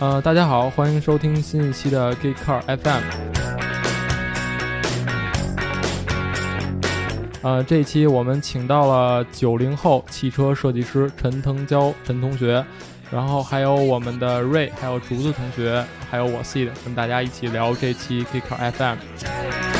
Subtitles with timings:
[0.00, 3.02] 呃，大家好，欢迎收听新一期的 Geek Car FM。
[7.42, 12.64] 呃，这一期我们请到了九零后汽车设计师陈腾蛟陈同学，
[13.10, 19.77] 然后还有我们的瑞，还有竹子同学，还有我 C 的，跟大家一起聊这期 Geek Car FM。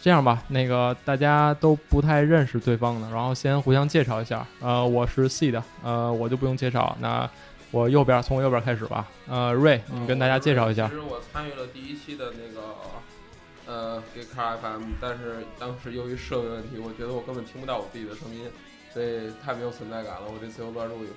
[0.00, 4.46] 这样吧，那个大家都不太认识对方的，然后先互相介绍一下。
[4.60, 6.96] 呃，我是 C 的，呃，我就不用介绍。
[7.00, 7.28] 那
[7.70, 9.08] 我右边从我右边开始吧。
[9.26, 10.94] 呃，瑞，你跟大家介绍一下其。
[10.94, 12.76] 实我参与了第一期的那个
[13.66, 18.44] 呃 g e e Car FM，但是当时由于设备问题，我觉得我根本听不到我自己的声音，
[18.94, 20.22] 所以太没有存在感了。
[20.28, 21.14] 我这次又乱入一回。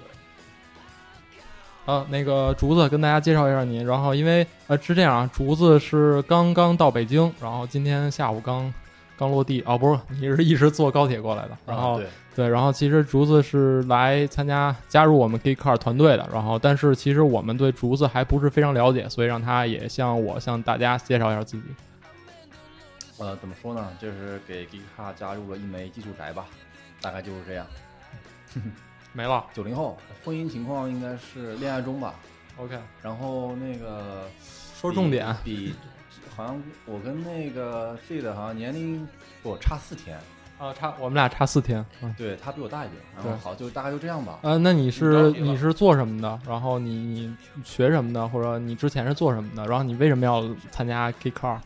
[1.86, 8.72] 呃，那个竹子跟大家介绍一下你，然后因为呃是这样啊，竹子是刚刚到北京，然后今天下午刚
[9.18, 21.64] 刚落地，哦不是，你是一直坐高铁过来的，然后、啊对，对，然后其实竹子是来参加加入我们 Geek Car 团队的，然后但是其实我们对竹子还不是非常了解，所以让他也向我向大家介绍一下自己。
[23.18, 23.88] 呃，怎么说呢？
[24.00, 26.46] 就是给 Geek 卡加入了一枚技术宅吧，
[27.02, 27.66] 大概就是这样。
[29.14, 32.16] 没了九零后，婚姻情况应该是恋爱中吧。
[32.58, 34.30] ，OK，然后那个
[34.80, 35.76] 说重点，比比
[36.36, 39.08] 好像我跟那个 Z 的好像年龄
[39.44, 40.18] 我差四天，
[40.58, 42.14] 啊，差我们俩差四天，嗯。
[42.18, 43.02] 对他比我大一点。
[43.16, 44.40] 然后对好，就大概就这样吧。
[44.44, 46.40] 呃，那你你是你是做什么的？
[46.48, 48.28] 然后你你学什么的？
[48.30, 49.66] 或者你之前是做什么的？
[49.68, 51.58] 然后你为什么要参加 Geek Car？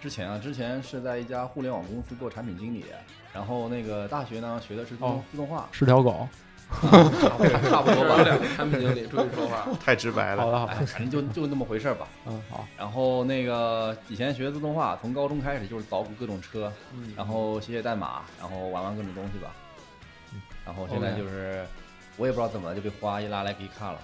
[0.00, 2.86] 之前啊，之前是在一家互联网公司做产品经理，
[3.34, 6.26] 然后那个大学呢学的是自动、哦自动化，是条狗。
[6.70, 8.22] 差不多吧。
[8.22, 9.66] 两个产品经理，注意说话。
[9.84, 10.42] 太直白了。
[10.42, 12.06] 好了好的哎，，反正就就那么回事儿吧。
[12.26, 19.50] 嗯好，然后那个以前学自动化，从高中开始就是捣鼓各种车，嗯然后写写代码，然后玩玩各种东西吧。
[20.64, 21.64] 然后现在就是
[22.20, 23.98] 我也不知道怎么了就被花一拉来给看了，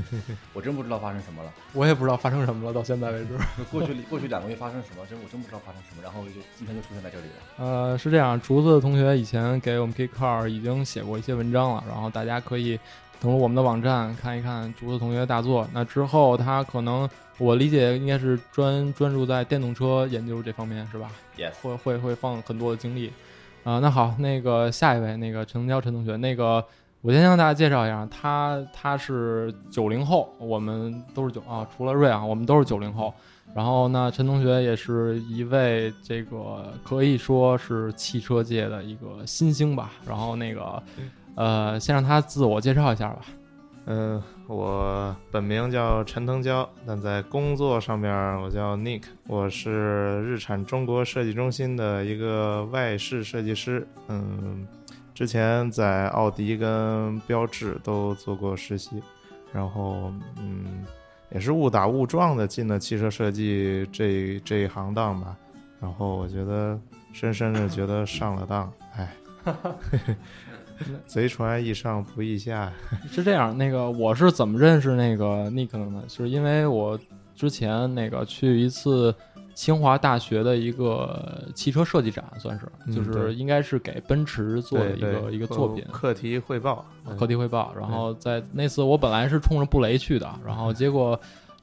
[0.52, 1.50] 我真不知道发生什么了。
[1.72, 3.38] 我也不知道发生什么了，到现在为止。
[3.72, 7.64] 过去过去两个月发生什么，真我真不知道发生什么，然后就今天就出现在这里了。
[7.64, 12.78] 呃，是这样，竹子同学以前给我们 Kick Car 已经写过一些文章了，然后大家可以
[13.18, 15.66] 登录我们的网站看一看竹子同学的大作。
[15.72, 17.08] 那之后他可能
[17.38, 23.10] 我理解应该是专专注在电动车研究这方面，是吧？Yes，会会会放很多的精力。
[23.64, 26.62] 啊、那好，那个下一位，那个陈娇陈同学，那个
[27.04, 33.12] 我先向大家介绍一下，他他是九零后，我们都是九啊，除了瑞啊，我们都是九零后。
[33.54, 39.92] 然后呢，陈同学也是一位这个可以说是汽车界的一个新星吧。
[40.08, 40.82] 然后那个
[41.34, 43.20] 呃，先让他自我介绍一下吧。
[43.84, 48.10] 嗯、我本名叫陈腾蛟，但在工作上面
[48.40, 53.86] 我叫 Nick，我是日产中国设计中心的一个外事设计师。
[54.08, 54.66] 嗯，
[55.14, 59.00] 之前在奥迪跟标致都做过实习，
[59.52, 60.84] 然后嗯，
[61.30, 65.36] 也是误打误撞的进了汽车设计这这一行当吧。
[65.80, 66.78] 然后我觉得
[67.12, 69.14] 深深的觉得上了当，哎。
[71.06, 72.72] 贼船易上不易下，
[73.08, 76.02] 是这样，那个我是怎么认识那个 Nick 的呢？
[76.08, 76.98] 是因为我
[77.32, 79.14] 之前那个去一次
[79.54, 85.84] 清华大学的一个汽车设计展，算是，嗯就是应该是给奔驰做的一个一个作品。
[85.90, 87.16] 课题汇报，嗯。
[87.16, 91.18] 课题汇报，然后在那次我本来是冲着布雷去的，然后结果，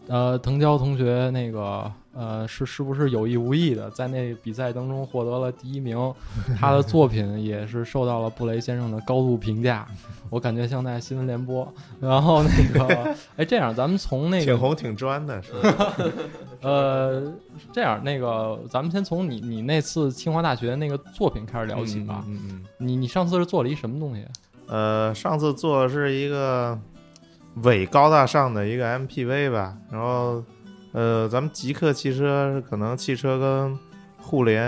[0.07, 6.13] 呃，藤椒同学那个呃是是不是有意无意的在那比赛当中获得了第一名，
[6.59, 9.87] 他的作品也是受到了布雷先生的高度评价，
[10.29, 11.67] 我感觉像在新闻联播。
[11.99, 15.96] 然后那个，哎，这样咱们从那个挺红挺专的，是吧？
[16.61, 17.34] 呃，
[17.72, 22.23] 这样那个咱们先从你你那次清华大学那个作品开始聊起吧。
[22.28, 24.25] 嗯嗯嗯你你上次是做了一什么东西？
[24.67, 26.78] 呃，上次做的是一个
[27.63, 30.43] 伪高大上的一个 MPV 吧，然后
[30.93, 33.79] 呃，咱们极客汽车可能汽车跟
[34.17, 34.66] 互联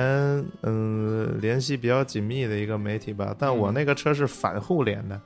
[0.61, 5.19] 嗯、联系比较紧密的一个媒体吧，但我嗯那个车是反互联的，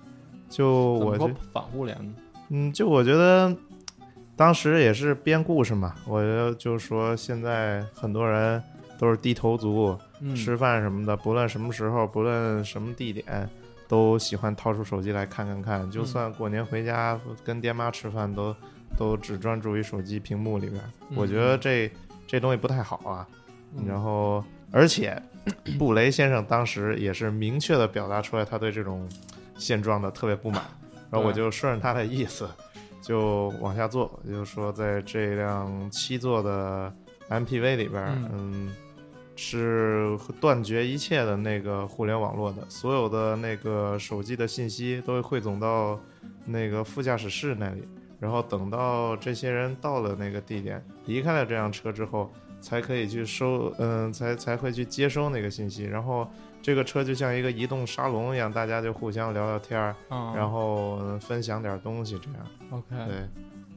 [0.49, 1.15] 就我
[1.53, 2.13] 反互联呢？
[2.49, 3.55] 嗯，就我觉得
[4.35, 8.61] 当时也是编故事嘛，我就就说现在很多人
[8.99, 13.49] 都是低头族，嗯吃饭什么的，不论什么时候，不论什么地点，
[13.87, 18.53] 都喜欢掏出手机来看看看，就算过年回家跟爹妈吃饭都
[18.95, 21.91] 都只专注于手机屏幕里边儿，我觉得这
[22.25, 23.27] 这东西不太好啊。
[23.75, 23.85] 嗯。
[23.87, 25.21] 然后，而且
[25.77, 29.09] 布雷先生当时也是明确的表达出来他对这种
[29.57, 30.63] 现状的特别不满，
[31.09, 32.47] 然后我就顺着他的意思
[33.01, 36.93] 就往下做，就是说在这辆七座的
[37.29, 38.29] MPV 里边，嗯。
[38.33, 38.75] 嗯，
[39.35, 45.99] 是断绝一切的那个互联网络的，所有的那个手机的信息都会汇总到
[46.43, 47.87] 那个副驾驶室那里，
[48.19, 52.29] 然后等到这些人到了那个地点，离开了这辆车之后，
[52.59, 56.27] 才可以去收，嗯，才才会去接收那个信息，然后
[56.61, 63.29] 这个车就像一个移动沙龙一样，大家就互相聊聊天儿，啊，然后嗯分享点东西，这样，OK，对。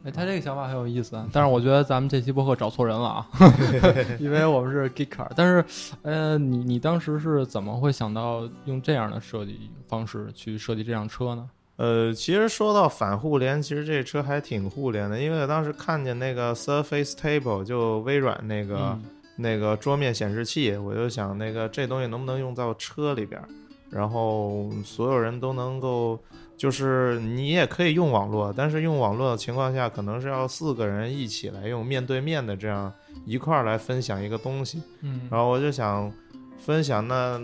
[0.03, 3.29] 哎，他这个想法很有意思，啊，但是我觉得咱们这期播客找错人了啊，
[4.19, 5.63] 因为我们是 Geeker，但是，
[6.01, 11.47] 呃，你你当时是怎么会想到用这样的设计方式去设计这辆车呢？
[11.81, 19.03] 呃，其实说到反互联，其实这车还挺互联的，因为我当时看见那个 Surface Table，就微软那个、嗯。
[19.37, 23.49] 那个桌面显示器，我就想那个这东西能不能用到车里边儿，
[23.89, 26.21] 然后所有人都能够，
[26.59, 32.93] 就是你也可以用网络，但是用网络的情况下，可能是要四个人一起来用，面对面的这样
[33.25, 34.83] 一块儿来分享一个东西。
[35.01, 35.23] 嗯。
[35.31, 36.13] 然后我就想
[36.59, 37.41] 分享那，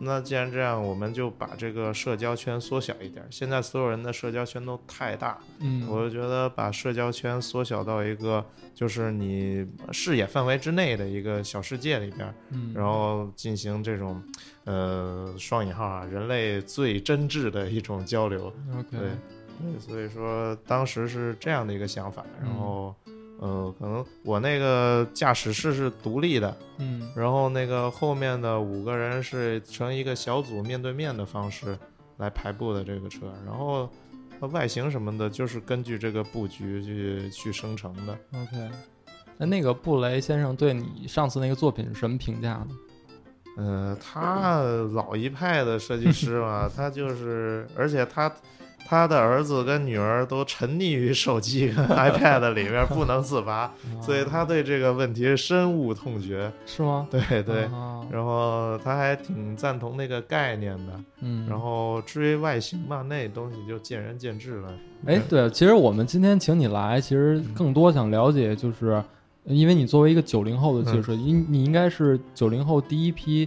[0.00, 3.26] 那既然这样，我们就把这个社交圈缩小一点。
[3.30, 14.22] 现在所有人的社交圈都太大，嗯，我就觉得把社交圈缩小到一个就是你视野范围之内的一个小世界里边，嗯，然后进行这种
[14.64, 18.52] 呃双引号啊人类最真挚的一种交流。
[18.78, 22.94] OK，对，对，所以说当时是这样的一个想法，然后。
[23.40, 31.78] 呃，可能我那个驾驶室是独立的，嗯然后那个后面的五个人是成一个小组面对面的方式
[32.16, 33.88] 来排布的这个车，然后
[34.40, 38.18] 呃外形什么的，就是根据这个布局去去生成的。
[38.34, 38.70] OK，
[39.36, 42.68] 那那个布雷先生对你上次那个作品是什么评价呢？
[43.56, 44.60] 呃，他
[44.92, 48.32] 老一派的设计师嘛， 他就是，而且他
[48.88, 53.70] 他的儿子跟女儿都沉溺于手机跟 iPad 里面不能自拔，
[54.00, 56.50] 所以他对这个问题深恶痛绝。
[56.64, 57.06] 是吗？
[57.10, 60.92] 对对，啊然后他还挺赞同那个概念的。
[61.20, 64.72] 嗯，然后至于外形嘛，那东西就见仁见智了。
[65.04, 69.02] 哎，对，其实我们今天请你来，其实更多想了解，就是
[69.44, 73.46] 因为你作为一个九零后的汽车设计，应、你应该是九零后第一批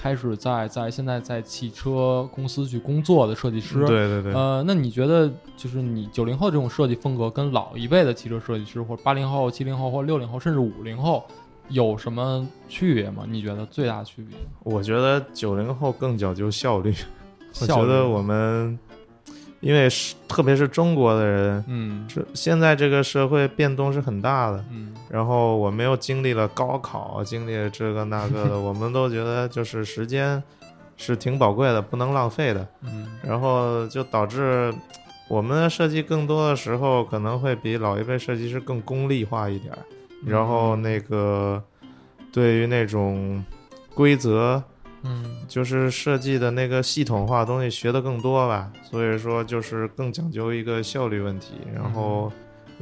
[0.00, 3.80] 开始在在现在在汽车公司去工作的设计师。
[3.80, 11.22] 对对对，呃，那你觉得就是你九零后这种设计风格跟老一辈的汽车设计师，或者八零后、七零后或六零后，甚至五零后
[11.68, 13.24] 有什么区别吗？
[13.28, 14.38] 你觉得最大的区别？
[14.62, 16.94] 我觉得九零后更讲究效率。
[17.60, 18.78] 我觉得我们，
[19.60, 24.64] 因为是特别是中国的人，嗯是现在这个社会变动是很大的。
[24.70, 30.42] 嗯然后我们又经历了高考，经历了这个那个的， 我们都觉得就是时间
[30.96, 32.66] 是挺宝贵的，不能浪费的。
[32.82, 34.72] 嗯然后就导致
[35.28, 39.78] 我们的设计更多的时候可能会比老一辈设计师更功利化一点儿，
[40.24, 41.62] 然后那个
[42.32, 43.44] 对于那种
[43.94, 44.62] 规则，
[45.02, 52.32] 嗯就是设计的那个系统化东西学的更多吧，所以说就是更讲究一个效率问题，然后。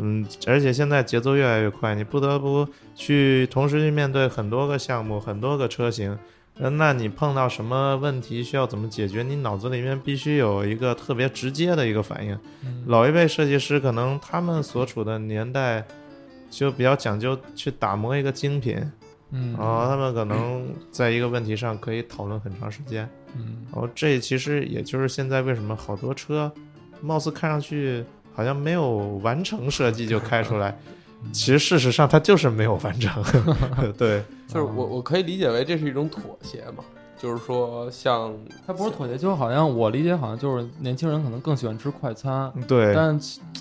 [0.01, 6.17] 嗯，而且现在节奏越来越快，你不得不去同时去面对很多个项目、很多个车型，
[6.61, 9.25] 呃那你碰到什么问题需要怎么解决？
[9.25, 12.39] 你脑子里面必须有一个特别直接的一个反应。
[12.65, 15.85] 嗯老一辈设计师可能他们所处的年代
[16.49, 18.81] 就比较讲究去打磨一个精品，
[19.31, 19.55] 嗯。
[19.59, 23.09] 然后他们可能在一个问题上可以讨论很长时间。
[23.37, 23.67] 嗯。
[23.73, 26.53] 然后这其实也就是现在为什么好多车
[27.01, 28.05] 貌似看上去
[28.35, 30.77] 好像没有完成设计就开出来，
[31.33, 33.23] 其实事实上它就是没有完成。
[33.99, 36.85] 对，就是我我可以理解为这是一种妥协嘛，
[37.19, 38.33] 就是说像
[38.67, 43.19] 他不是妥协，就好像我理解，好像就是年轻人可能更喜欢吃快餐，对，但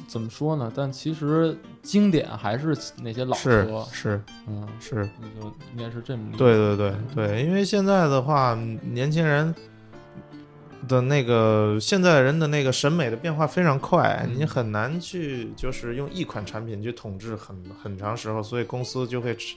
[0.07, 0.71] 怎么说呢？
[0.75, 5.09] 但其实经典还是那些老是车，是嗯，是。
[5.19, 9.53] 那就应该是这么对对对对，因为现在的话，年轻人
[10.87, 19.55] 的那个现在人的那个审美的变化非常快，嗯你很难去就是用一款产品去统治很很长时候，所以公司就会吃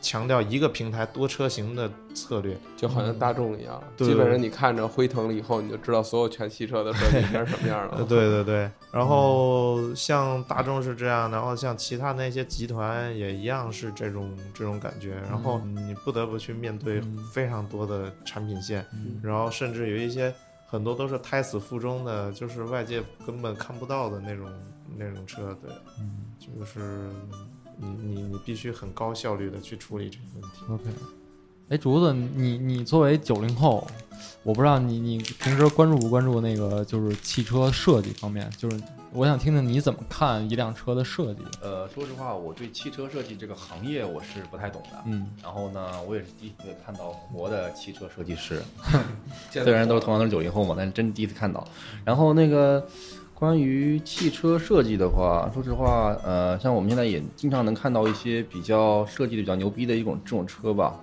[0.00, 2.56] 强调一个平台多车型的策略。
[2.76, 8.04] 就好像大众一样，对基本上你看着辉腾了以后，你就知道所有全系车的设计应该是什么样的，了。
[8.06, 17.18] 对对对，然后像大众是这样，然后像其他那些集团也一样是这种这种感觉，然后你不得不去面对嗯。
[17.32, 19.20] 非常多的产品线，嗯。
[19.22, 20.32] 然后甚至有一些
[20.66, 24.48] 很多都是胎死腹中的，就是外界根本看不到的那种
[24.96, 26.24] 那种车，对，嗯。
[26.38, 27.10] 就是
[27.78, 30.58] 你你你必须很高效率的去处理这个问题。
[30.68, 30.98] ，OK。
[31.68, 33.86] 哎，竹子，你你作为九零后，
[34.42, 38.80] 我不知道你你平时关注不关注那个就是汽车设计方面，就是
[39.12, 41.42] 我想听听你怎么看一辆车的设计。
[41.60, 45.02] 呃，说实话，我对汽车设计这个行业我是不太懂的。
[45.04, 48.62] 嗯然后呢，我也是第一次看到活的汽车设计师，
[49.50, 51.68] 见 虽然都是同样都是九零后嘛，但是真第一次看到。
[52.02, 52.88] 然后那个
[53.38, 60.98] 关于汽车设计的话，说实话，呃，像我们现在也经常能看到一些比较设计的比较牛逼的一种这种车吧。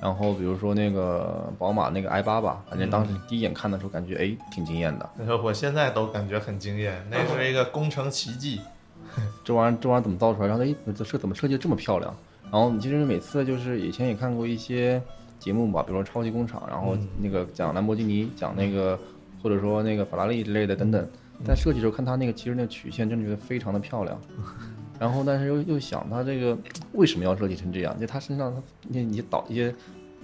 [0.00, 8.62] 然后比如说那个宝马那个 i 八吧，反正当时第一眼看的时候感觉哎挺惊艳的，呃我现在都感觉很惊艳，那是一个工程奇迹。
[9.44, 10.48] 这玩意儿这玩意儿怎么造出来？
[10.48, 12.14] 然后哎，这车怎么设计的这么漂亮？
[12.44, 15.02] 然后你其实每次就是以前也看过一些
[15.38, 18.98] 节目吧，比如说超级工厂，然后嗯那个讲兰博基尼，讲那个
[19.42, 21.06] 或者说那个法拉利之类的等等，
[21.44, 24.20] 在设计的时候看它那个其实那个曲线真的觉得非常的漂亮。
[24.98, 26.56] 然后但是又又想它这个
[26.92, 27.98] 为什么要设计成这样？
[28.00, 29.74] 就它身上它你你导一些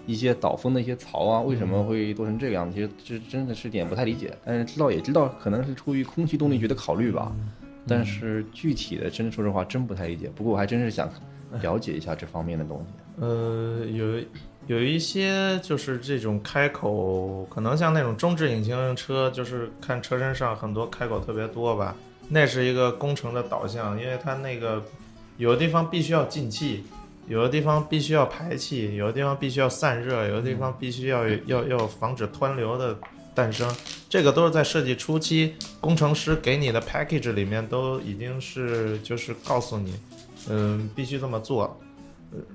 [0.06, 2.74] 一些导风的一些槽啊，为什么会做成这个样子？
[2.74, 7.30] 其实这真的是点不太理解，但是知道也知道可能是出于空气动力学的考虑吧。
[7.86, 10.30] 但是具体的，真说实话，真不太理解。
[10.34, 11.10] 不过我还真是想
[11.60, 12.86] 了解一下这方面的东西。
[13.20, 14.24] 呃，有
[14.68, 21.96] 有一些就是这种开口，可能像那种中置引擎车，就是看车身上很多开口特别多吧，
[22.28, 24.82] 那是一个工程的导向，因为它那个
[25.36, 26.84] 有的地方必须要进气，
[27.26, 32.96] 有的地方必须要排气，有的地方必须要散热，有的地方必须要要要防止湍流的
[33.34, 33.68] 诞生，
[34.08, 39.94] 这个都是在设计初期，工程师给你的 package 里面都已经是就是告诉你，
[40.48, 41.78] 嗯，必须这么做。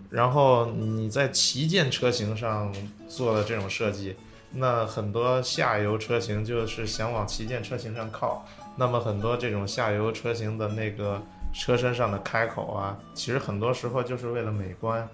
[0.10, 2.74] 然后你在旗舰车型上
[3.08, 4.16] 做的这种设计，
[4.52, 11.22] 那很多下游车型就是想往旗舰车型上靠，那么很多这种下游车型的那个
[11.54, 15.08] 车身上的开口啊，其实很多时候就是为了美观，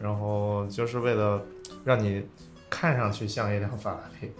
[0.00, 1.42] 然后就是为了
[1.84, 2.24] 让你
[2.70, 4.30] 看上去像一辆法拉利。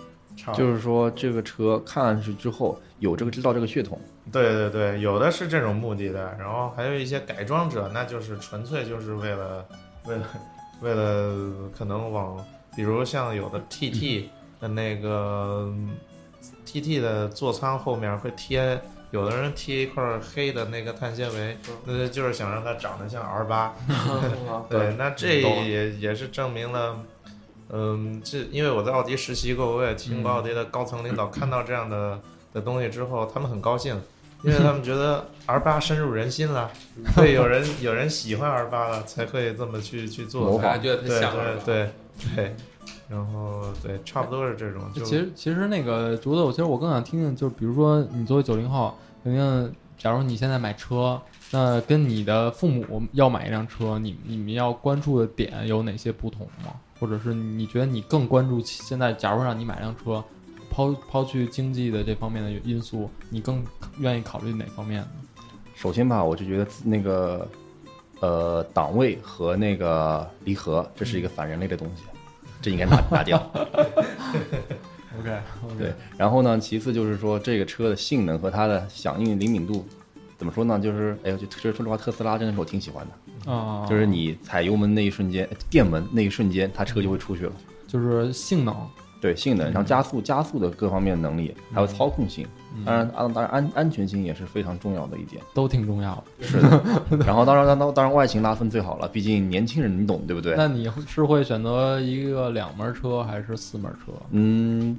[0.54, 4.00] 就是说，这个车看上去之后有这个知道这个血统，
[4.32, 9.66] 对对对，有的是这种目的的，然后还有一些改装者，那就是纯粹就是为了
[10.06, 10.26] 为了
[10.80, 12.36] 为了可能往，
[12.76, 14.24] 比如像有的 TT
[14.60, 15.72] 的那个
[16.66, 18.80] TT 的座舱后面会贴，
[19.10, 23.74] 有的人贴一块黑的那个碳纤维，那就是想让它长得像 R 八。
[24.70, 26.96] 对，那这也也是证明了。
[27.70, 32.20] 嗯，这因为我在奥迪实习过，我也听过奥迪的高层领导看到这样的
[32.54, 34.00] 的东西之后，他们很高兴，
[34.42, 36.70] 因为他们觉得 R 八深入人心了，
[37.14, 40.44] 会有人有人喜欢 R 八了，才会这么去去做。
[40.46, 41.90] 模仿还觉得对对，对
[42.34, 42.56] 对，
[43.08, 44.82] 然后对，差不多是这种。
[44.94, 51.20] 就其实其实那个竹子，我其实我更想听听，就是比如说你作为九零后，肯定，假如你现在买车，
[51.50, 56.74] 那跟你的父母要买一辆车，你你们要关注的点有哪些不同吗？
[57.00, 60.22] 或者是你觉得你更关注现在，假如让你买辆车，
[60.68, 63.64] 抛抛去经济的这方面的因素，你更
[63.98, 65.08] 愿意考虑哪方面呢？
[65.74, 67.48] 首先吧，我就觉得那个
[68.20, 72.02] 呃档位和那个离合，这是一个反人类的东西，
[72.60, 73.38] 这应该拿拿掉。
[75.20, 75.40] OK，
[75.78, 79.86] 对，然后呢，其次就是说这个车的性能和它的响应灵敏度，
[80.38, 80.78] 怎么说呢？
[80.78, 83.04] 就是哎呀，就其实说实话，特斯拉真的是我挺喜欢
[83.44, 87.52] 的，啊，就是你踩油门那一瞬间，呃电门那一瞬间，它车就会出去了。
[87.88, 88.76] 就是性能，
[89.20, 92.46] 对性能，然后加速、加速的各方面能力，还有操控性，
[92.84, 95.42] 当然安当然安安全性也是非常重要的一点。
[95.54, 96.46] 都挺重要的。
[96.46, 100.54] 是的，然后当然当当当然外形拉分最好了，毕竟年轻人你懂对不对？
[100.56, 104.12] 那你是会选择一个两门车还是四门车？
[104.32, 104.94] 嗯，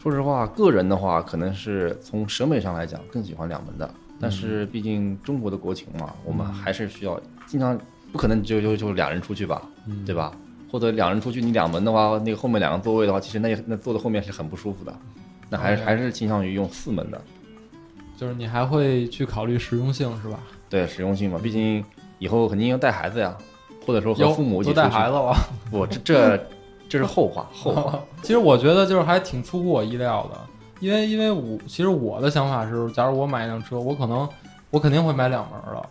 [0.00, 7.78] 说实话，个人的话可能是从审美上来讲更喜欢两门的，但是毕竟中国的国情嘛，我们还是需要经常
[8.12, 10.32] 不可能就就就俩人出去吧，嗯对吧？
[10.70, 14.94] 或者两人出去，你两门的话，那个后面两个座位的话，其实那那坐的后面是很不舒服的。
[15.48, 17.20] 那还是还是倾向于用四门的，
[18.16, 20.38] 就是你还会去考虑实用性是吧？
[20.68, 21.84] 对实用性嘛，毕竟
[22.20, 23.36] 以后肯定要带孩子呀，
[23.84, 25.34] 或者说和父母一起都带孩子了。
[25.72, 26.46] 不，这这
[26.88, 27.98] 这是后话，后话。
[28.22, 30.38] 其实我觉得就是还挺出乎我意料的，
[30.80, 34.28] 因为因为我其实我的想法是，假如我买一辆车，我可能
[34.70, 35.88] 我肯定会买两门的，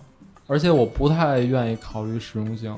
[0.47, 2.75] 而且我不太愿意考虑实用性。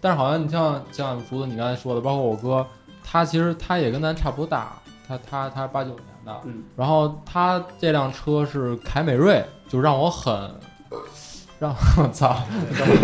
[0.00, 2.66] 但是好像你像像竹子你刚才说的，包括我哥，
[3.02, 4.72] 他其实他也跟咱差不多大，
[5.06, 10.32] 他他他八九年的，嗯然后他这辆车是凯美瑞，就让我很
[11.58, 12.36] 让 我操，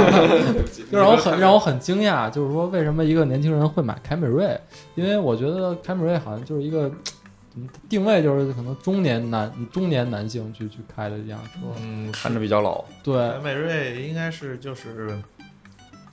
[0.90, 4.58] 就让我很让我很惊讶，就是说为什么一个年轻人会买凯美瑞？
[4.94, 6.90] 因为我觉得凯美瑞好像就是一个
[7.88, 11.52] 定位就是可能中年男中年男性去去开的这辆车。
[11.80, 15.18] 嗯，看着比较老，对凯，美瑞应该是就是，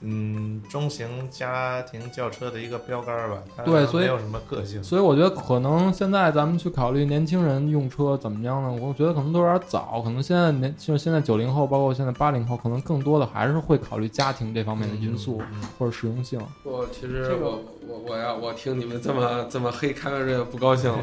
[0.00, 3.42] 嗯，中型家庭轿车的一个标杆儿吧。
[3.64, 4.82] 对所以没有什么个性。
[4.82, 8.72] 所以我觉得可能现在咱们去考虑年轻人用车怎么样呢？
[8.80, 16.40] 我觉得可能都有点早，可能现在年就是现在九零后，包括现在八零后，可能更多的还是会考虑家庭这方面的因素嗯或者实用性。
[16.62, 20.98] 我其实我我我要我听你们这么 这么黑凯美瑞不高兴了。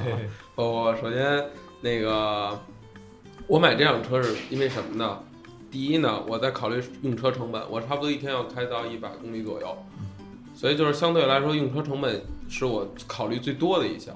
[0.56, 1.44] 我我首先
[1.82, 2.58] 那个
[3.48, 5.20] 我买这辆车是因为什么呢？
[5.74, 9.76] 第一呢，我在考虑用车成本，我差不多一天要开到一百公里左右，
[10.54, 14.16] 所以就是相对来说用车成本是我考虑最多的一项。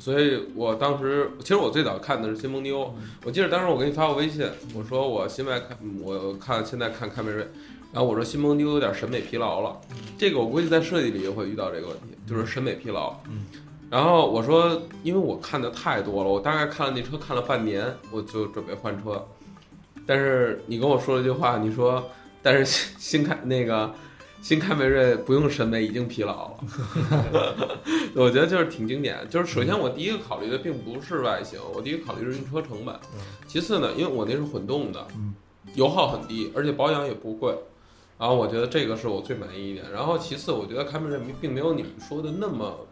[0.00, 2.92] 所以我当时其实我最早看的是新蒙迪欧，
[3.24, 7.46] 我记得当时我给你发过微信，我说我现在看我看现在看凯美瑞，
[7.92, 9.80] 然后我说新蒙迪欧有点审美疲劳了，
[10.18, 13.14] 这个我估计在设计里也会遇到这个问题，就是审美疲劳。
[13.30, 13.46] 嗯。
[13.88, 19.24] 然后我说，因为我看的太多了，我大概看了那车看了半年，我就准备换车。
[20.08, 22.10] 但是你跟我说了一句话，你说，
[22.42, 23.92] 但是新新凯那个
[24.40, 26.64] 新凯美瑞不用审美已经疲劳了，
[28.16, 29.18] 我觉得就是挺经典。
[29.28, 32.94] 就是首先我第一个考虑的并不是外形，我第一个考虑是用车成本。
[33.46, 35.34] 其次呢，因为我那是混动的，嗯
[35.74, 37.54] 油耗很低，而且保养也不贵。
[38.18, 39.84] 然后我觉得这个是我最满意一点。
[39.92, 42.86] 然后其次，我觉得凯美瑞并没有你们说的那么，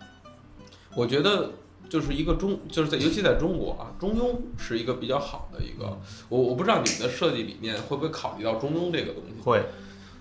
[0.95, 1.51] 我觉得
[1.89, 5.99] 就是一个中，就是在尤其在中国啊，中庸是一个比较好的一个。
[6.29, 9.63] 我我不知道你们的设计理念会不会考虑到中庸这个东西，会，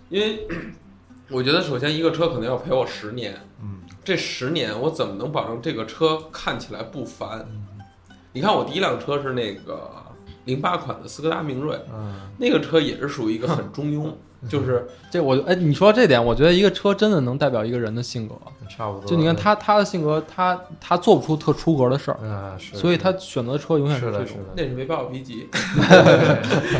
[0.09, 0.47] 因为
[1.31, 3.81] 我觉得首先一个车可能要陪我十年，嗯。
[4.03, 7.43] 这十年我怎么能保证这个车看起来不烦？
[7.49, 7.65] 嗯。
[8.33, 9.89] 你看我第一辆车是那个
[10.43, 14.13] 零八款的斯柯达明锐，嗯，那个车也是属于一个很中庸，
[14.49, 18.35] 就是这我哎，你说这点，我觉得一个车真的能代表一个人的性格。
[18.67, 19.07] 差不多。
[19.07, 25.47] 就你看他他的性格，他他做不出特出格的事儿，啊，是，所以他选择的车永远是的，这种那是没抱脾气，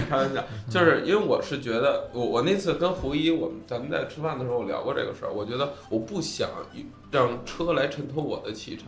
[0.10, 6.50] 开玩笑，就是因为我是觉得，我我那次跟胡一，我们咱们在吃饭的时候我聊过这个事儿，我觉得我不想
[7.12, 8.88] 让车来衬托我的气场，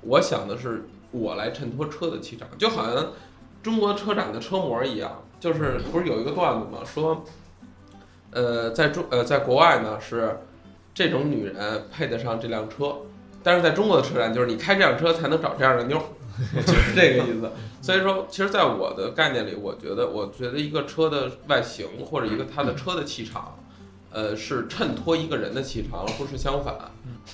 [0.00, 3.12] 我想的是我来衬托车的气场，就好像
[3.62, 6.78] 中国车展的车模一样，就是不是有一个段子吗？
[6.84, 7.22] 说，
[8.34, 10.40] 呃，在中呃在国外呢是
[10.92, 12.96] 这种女人配得上这辆车，
[13.42, 16.04] 但是在中国的车展就是你开这辆车才能找这样的妞儿，
[16.66, 17.50] 就是这个意思。
[17.80, 23.58] 所以说，其实，在我的概念里，我觉得，我觉得一个车的外形或者一个它的车的气场，
[24.10, 26.74] 呃，是衬托一个人的气场，而不是相反。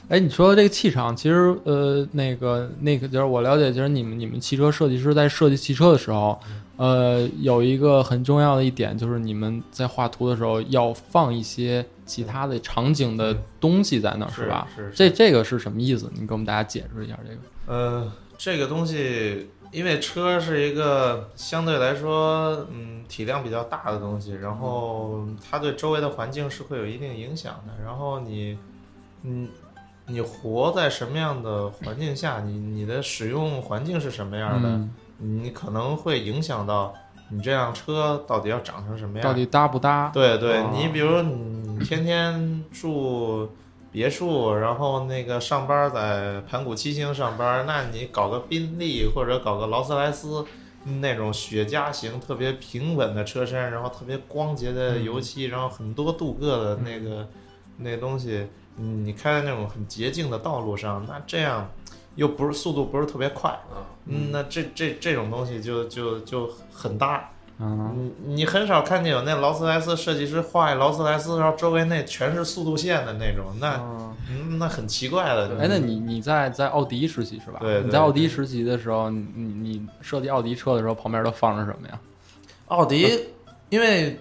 [0.09, 6.41] 哎，你说的这个气场，其实呃，那个那个就是我了解，就是你们你们汽车设计师在设计汽车的时候，
[6.81, 14.67] 呃，有一个很重要的一点，就是你们在画图的时候要放一些其他的场景的东西在那儿，是吧？
[14.75, 16.11] 是是这这个是什么意思？
[16.15, 17.41] 你给我们大家解释一下这个。
[17.67, 27.85] 呃，这个东西，因为车是一个相对来说，嗯，体量比较大的东西，然后它对周围的环境是会有一定影响的。
[27.85, 28.57] 然后你，
[29.25, 29.47] 嗯，
[30.07, 36.93] 你活在什么样的环境下，你你的使用环境是什么样的，嗯你可能会影响到
[37.29, 39.23] 你这辆车到底要长成什么样。
[39.23, 40.11] 到底搭不搭？
[40.13, 43.49] 对对，哦你比如你天天住
[43.93, 50.45] 别墅，然后那个上班在盘古七星上班，那你搞个宾利或者搞个劳斯莱斯
[51.01, 57.29] 那种雪茄型特别平稳的车身，然后特别光洁的油漆，然后很多镀铬的那个、
[57.79, 58.47] 那东西，
[58.79, 61.69] 嗯你开在那种很洁净的道路上，那这样
[62.21, 67.31] 又不是速度不是特别快，啊，嗯，那这这这种东西就就就很搭。
[67.59, 75.57] 嗯，你你很少看见有那劳斯莱斯设计师画一劳斯莱斯，然后周围那全是速度线的那种，那嗯嗯那很奇怪的。
[75.59, 77.59] 哎，那你你在在奥迪实习是吧？
[77.61, 81.99] 对对你在奥迪实习的时候，你你你设计奥迪车的时候，旁边都放着什么呀？
[82.69, 83.29] 奥迪，
[83.71, 84.21] 因为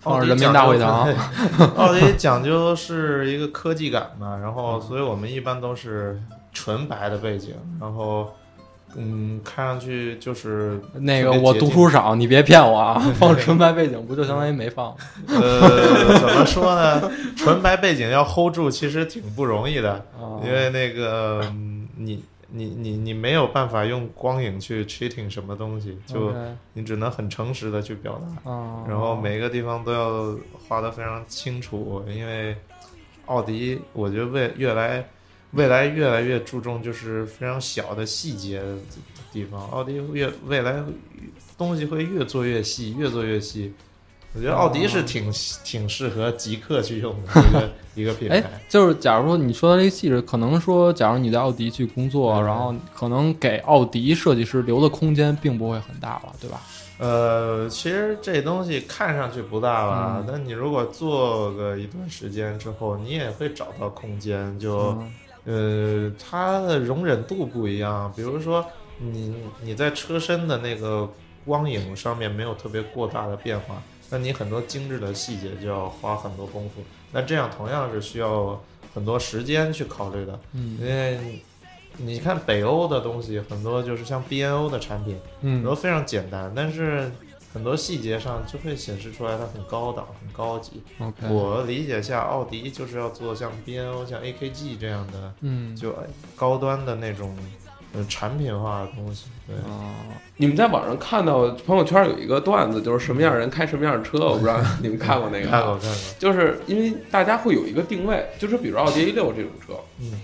[0.00, 1.08] 放着人民大会堂。
[1.76, 8.30] 奥迪讲究是一个科技感嘛，然后所以我们一般都是纯白的背景，然后
[8.96, 12.98] 嗯，看上去就是那个我读书少，你别骗我啊！
[13.18, 14.96] 放纯白背景不就相当于没放？
[15.28, 17.10] 呃，怎么说呢？
[17.36, 19.92] 纯白背景要 hold 住，其实挺不容易的。
[20.18, 26.32] 啊因为那个嗯你你你你没有办法用光影去 cheating 什么东西，就
[26.72, 30.34] 你只能很诚实的去表达，啊，然后每个地方都要
[30.66, 32.56] 画得非常清楚，因为
[33.26, 35.06] 奥迪我觉得未越来
[35.52, 38.76] 未来越来越注重就是非常小的细节的
[39.32, 40.82] 地方，奥迪越未来
[41.56, 43.72] 东西会越做越细，越做越细。
[44.34, 45.32] 我觉得奥迪是挺
[45.64, 47.70] 挺适合极客去用的一个
[48.02, 56.60] 一个品哎牌。，就是假如说你说的这个细致，可能说，假如你在奥迪去工作，嗯然后可能给奥迪设计师留的空间并不会很大了，对吧？
[56.98, 64.58] 呃，其实这东西看上去不大吧嗯，但你如果做个一段时间之后，你也会找到空间。
[64.58, 65.10] 就嗯
[65.48, 68.12] 呃，它的容忍度不一样。
[68.14, 68.64] 比如说
[68.98, 71.08] 你你在车身的那个
[71.46, 76.82] 光影上面没有特别过大的变化，那你很多精致的细节就要花很多功夫。
[77.12, 78.60] 那这样同样是需要
[78.94, 81.42] 很多时间去考虑的，嗯因为
[81.96, 85.18] 你看北欧的东西很多就是像 BNO 的产品。
[85.40, 87.10] 嗯都非常简单，但是
[87.52, 90.82] 很多细节上就会显示出来它很高档、很高级。
[90.98, 95.74] ，OK，我理解下，奥迪就是要做像 BNO、像 AKG 这样的，嗯。
[95.74, 96.04] 就哎
[96.36, 97.36] 高端的那种
[97.94, 99.26] 呃产品化的东西。
[99.46, 99.94] 对，啊，
[100.36, 105.50] 你们在网上看到朋友圈有一个段子，就是什么样的人开什么样的车，我不知道 你们看过那个吗？
[105.50, 110.20] 看过看过，就是因为大家会有一个定位，就是比如奥迪 A 六这种车，嗯，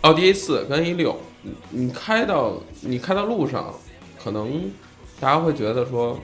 [0.00, 3.74] 奥迪 A 四跟 A 六，你你开到你开到路上，
[4.22, 4.70] 可能
[5.20, 6.18] 大家会觉得说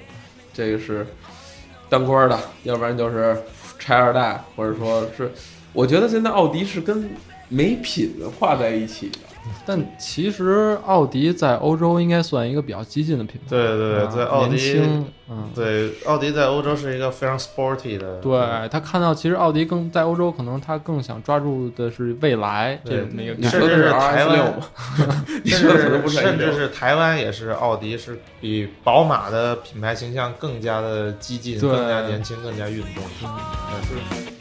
[0.53, 1.07] 这个是
[1.89, 3.37] 当官的，要不然就是
[3.79, 5.31] 拆二代，或者说是，
[5.73, 7.11] 我觉得现在奥迪是跟
[7.49, 9.19] 没品画在一起的。
[9.66, 14.81] 但其实奥迪在欧洲应该算一个比较激进的品牌，对对对，啊在奥迪，
[15.29, 23.61] 嗯，对奥迪在欧洲是一个非常 sporty 的，对他看到，其实奥迪更在欧洲，可能他更想抓住的是未来这对种的一个你概念。
[23.61, 24.61] 说的是甚至是台湾
[25.44, 26.18] 甚 说的可能至不是。
[26.18, 31.70] 甚至是台湾也是奥迪是比宝马的品牌形象更加的激进、对。
[31.70, 33.05] 更加年轻、更加运动。
[33.22, 33.29] 嗯。
[33.88, 34.39] 对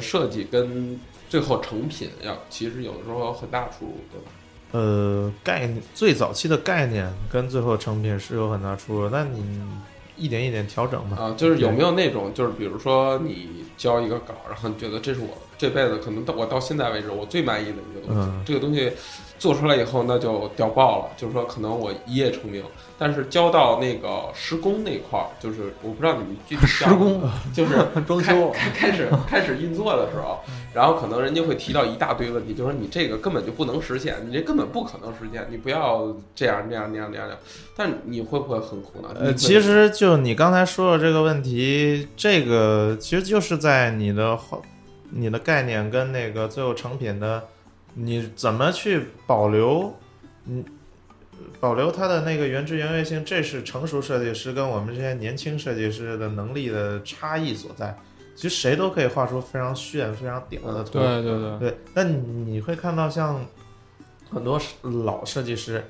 [0.00, 4.30] 设计跟最后成品要其实有的时候有很大出入，对吧？
[4.72, 9.60] 呃，概念最早期的概念跟最后成品是有很大出入，那你
[10.16, 11.16] 一点一点调整嘛。
[11.16, 18.90] 啊，就是有没有那种，就是比如说你交一个稿，然后你觉得这是我这辈子可能到我到现在为止我最满意的一个东西，嗯这个东西
[19.38, 22.64] 做出来以后那就屌爆了，就是说可能我一夜成名，
[22.98, 27.20] 但是交到那个施工那块儿，就是我不知道你们具体施工
[27.54, 27.74] 就是
[28.08, 30.40] 装修开开开始 开始运作的时候，
[30.72, 37.38] 然后可能人家会提到一大堆问题，就说你这个根本就不能实现，你这根本不可能实现，你不要这样那样那样那样那样。
[37.76, 39.08] 但你会不会很苦恼？
[39.18, 44.62] 呃，其实就你刚才说的这个问题，这个其实就是在你的后
[45.10, 47.44] 你的概念跟那个最后成品的，
[47.94, 49.94] 你怎么去保留，
[50.46, 50.64] 嗯，
[51.60, 57.96] 保留它的那个原汁原味性，这是成熟设计师跟我们这些年轻设计师的能力的差异所在。
[58.36, 63.44] 其实谁都可以画出非常炫、非常屌的图，对对对，对，但你会看到像
[64.30, 64.58] 很多
[65.04, 65.84] 老设计师，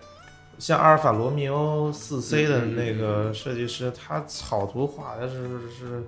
[0.59, 5.37] 像阿尔法罗密欧四 C 的那个设计师，他草图画的是
[5.71, 6.03] 是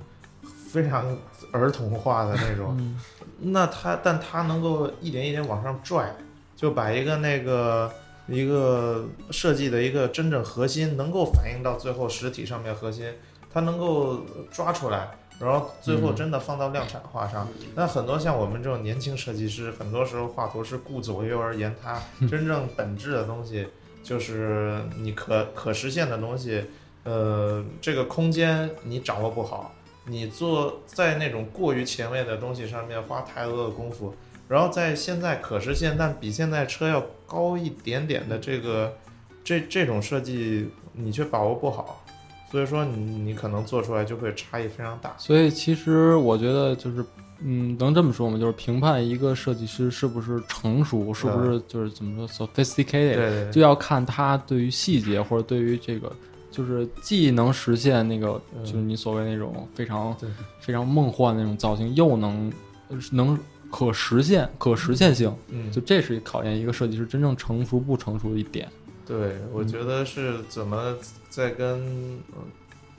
[0.73, 1.17] 非常
[1.53, 2.75] 儿童化的那种。
[2.79, 2.99] 嗯
[3.45, 6.15] 那他，但他能够一点一点往上拽，
[6.55, 7.93] 就把一个那个
[8.29, 13.13] 一个设计的一个真正核心，能够反映到最后实体上面核心，
[13.53, 17.49] 他能够抓出来，然后最后嗯真的放到量产化上。
[17.75, 23.67] 那很多像我们这种年轻设计师，很多时候画图是顾左右而言他， 真正本质的东西
[24.05, 26.65] 就是你可可实现的东西，
[27.03, 29.75] 呃，这个空间你掌握不好，
[30.07, 34.15] 你做在那种过于前卫的东西上面花太多的功夫，
[34.49, 38.95] 然后在现在可实现但比现在车要高一点点的这个
[39.45, 42.05] 这这种设计，你却把握不好，
[42.51, 45.15] 所以说你你可能做出来就会差异非常大。
[45.19, 47.05] 所以其实我觉得就是，
[47.39, 48.39] 嗯，能这么说吗？
[48.39, 56.13] 就是评判一个设计师是不是成熟，是不是就是怎么说 sophisticated，对对就要看他对于细节或者对于这个，
[56.53, 58.65] 就是既能实现那个，嗯。
[58.65, 60.29] 就是你所谓那种非常对。
[60.61, 62.53] 非常梦幻的那种造型，又能
[62.89, 63.37] 呃能
[63.69, 68.69] 可实现可实现性，嗯就这是考验一个设计师真正成熟不成熟的一点。
[69.05, 70.97] 对，我觉得是怎么
[71.29, 71.81] 在跟
[72.33, 72.39] 呃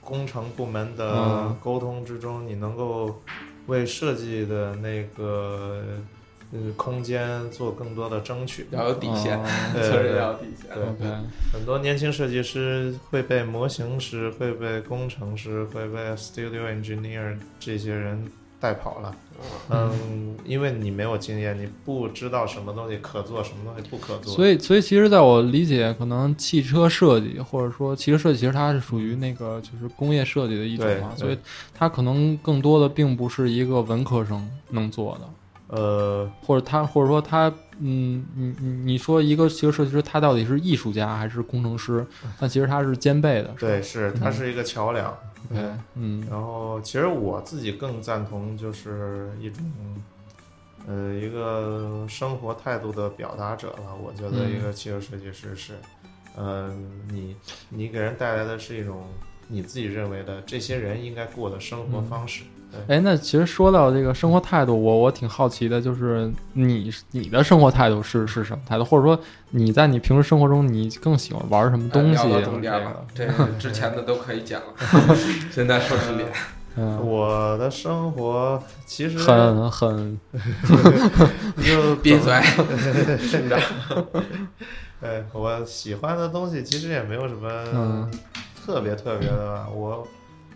[0.01, 1.57] 工程部门的嗯。
[1.63, 3.21] 沟通之中，你能够
[3.67, 5.81] 为设计的那个
[6.53, 8.67] 嗯空间做更多的争取。
[8.71, 10.69] 要有底线， 哦对责任要有底线。
[10.73, 11.17] 对 OK，
[11.51, 19.15] 很多年轻设计师会被模型师、会被工程师、会被 studio engineer 这些人带跑了。
[19.69, 24.31] 嗯，因为你没有经验，你不知道什么东西可做，什么东西不可做。
[24.33, 31.37] 所以，所以其实在我理解，可能汽车设计或者说汽车设计，其实它是属于那个就是工业设计的一种嘛，所以
[31.73, 35.27] 它可能更多的并不是一个文科生能做的，
[35.75, 42.05] 呃，或者他或者说他，嗯，你你你说一个汽车设计师，他到底是艺术家还是工程师？
[42.39, 45.11] 但其实他是兼备的，对，是他是一个桥梁。
[45.49, 45.59] 对，
[45.95, 49.65] 嗯然后，其实我自己更赞同就是一种，
[50.87, 53.95] 呃，一个生活态度的表达者了。
[54.01, 55.73] 我觉得嗯一个汽车设计师是，
[56.35, 56.71] 呃，
[57.09, 57.35] 你
[57.69, 59.07] 你给人带来的是一种
[59.47, 62.43] 你自己认为的这些人应该过的生活方式。
[62.87, 69.17] 哎，那其实说到这个生活态度，我我挺好奇的，就是你你的生活态度是是什么态度，或者说
[69.51, 72.27] 你在你平时生活中你更喜欢玩什么东西？
[72.27, 74.73] 聊到重点了，这个 之前的都可以讲了，
[75.51, 76.27] 现在说重点。
[76.75, 80.19] 嗯，我的生活其实很很
[81.55, 82.33] 你 就闭嘴，
[83.19, 83.59] 省着。
[84.99, 88.09] 对我喜欢的东西其实也没有什么嗯
[88.65, 89.67] 特别特别的吧。
[89.69, 90.07] 我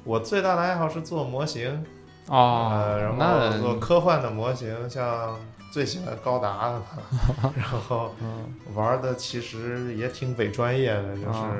[0.05, 1.83] 我最大的爱好是做模型，
[2.27, 5.37] 哦呃，，然后做科幻的模型，像
[5.71, 11.51] 最喜欢高达的嘛，然后嗯玩的其实也挺伪专业的，就是、啊。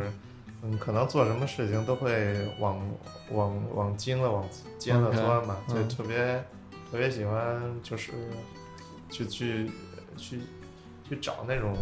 [0.64, 2.82] 嗯，可能做什么事情都会往
[3.32, 4.44] 往往精了、往
[4.80, 5.88] 尖了钻嘛，就嗯。
[5.88, 6.44] 特别
[6.92, 8.12] 特别喜欢就是
[9.10, 9.72] 去去
[10.18, 10.42] 去
[11.08, 11.74] 去找那种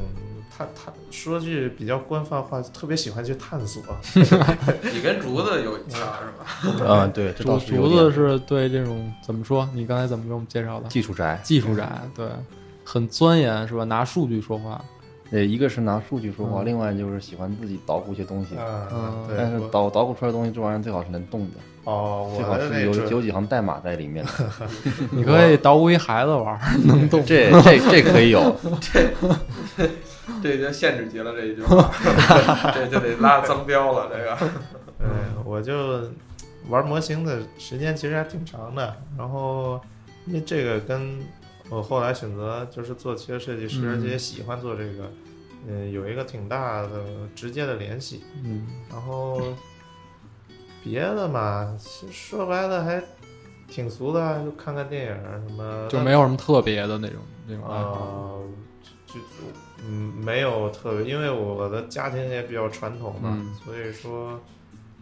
[0.55, 3.81] 探探说句比较官方话，特别喜欢去探索。
[4.13, 6.85] 你跟竹子有一项是吧？
[6.87, 9.67] 啊，对，这竹竹子是对这种怎么说？
[9.73, 10.87] 你刚才怎么给我们介绍的？
[10.89, 11.39] 技术宅。
[11.43, 12.27] 技术宅，对，
[12.83, 13.83] 很钻研是吧？
[13.83, 14.83] 拿数据说话，
[15.29, 18.55] 对，一个是拿数据说话，嗯另外就是喜欢自己捣鼓一些东西。
[18.91, 24.25] 嗯但是捣捣鼓出来的东西，这玩意儿最好是能动的，哦，最好是有有几行代码在里面。
[25.11, 27.23] 你可以捣鼓一孩子玩， 能动。
[27.23, 29.07] 这这这可以有， 这
[30.41, 31.89] 这已经限制级了，这一句话，
[32.73, 34.09] 这就得拉脏标了。
[34.09, 34.37] 这个，
[34.99, 36.01] 嗯，我就
[36.69, 39.79] 玩模型的时间其实还挺长的，然后
[40.25, 41.19] 因为这个跟
[41.69, 45.11] 我后来选择就是做汽车设计师，嗯而且喜欢做这个，
[45.67, 46.89] 嗯，有一个挺大的
[47.35, 48.23] 直接的联系。
[48.43, 49.39] 嗯然后
[50.85, 53.01] 别的嘛，其实说白了还
[53.67, 57.17] 挺俗的，就看看电影儿什么，就没有什么特别的那种
[57.47, 57.95] 那种爱好。
[57.95, 58.43] 呃，
[59.07, 59.25] 就就
[59.87, 63.53] 嗯没有特别，因为我的家庭也比较传统嘛，嗯。
[63.65, 64.39] 所以说，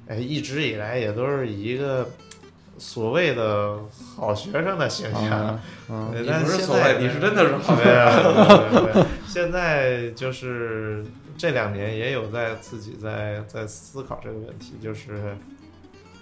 [0.07, 2.09] 哎，一直以来也都是以一个
[2.77, 3.77] 所谓的
[4.15, 5.59] 好学生的形象。
[5.89, 6.11] 嗯。
[6.25, 9.05] 但现在所谓，你是真的是好学生，对对对。
[9.27, 11.05] 现在就是
[11.37, 15.35] 这两年也有在自己在在思考这个问题，就是，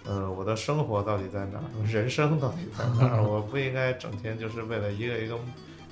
[0.06, 1.64] 呃，我的生活到底在哪儿？
[1.86, 3.24] 人生到底在哪儿？
[3.24, 5.38] 我不应该整天就是为了一个一个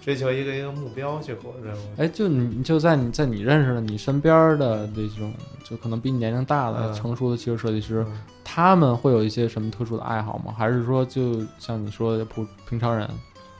[0.01, 1.79] 追求一个一个目标去过任务。
[1.97, 5.31] 哎，就你就在你在你认识的你身边的这种，
[5.63, 10.53] 就可能比你年龄大的、嗯成熟的汽车设计师，嗯他们会有一些什么特殊的爱好吗？
[10.57, 13.07] 还是说就像你说的普平常人？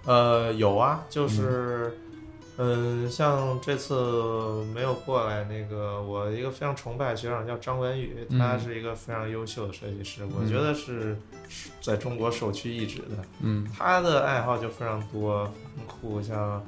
[0.06, 2.09] 呃，有啊，就是，嗯、
[3.10, 3.96] 像这次
[4.74, 11.18] 没有过来那个，我一个非常崇拜的学长叫张文宇，他嗯是一个非常优秀的设计师，我嗯觉得是
[11.82, 13.24] 在中国首屈一指的。
[13.42, 15.46] 嗯他的爱好就非常多，
[15.78, 16.62] 很酷，像